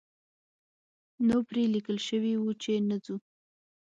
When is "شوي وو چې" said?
2.07-2.71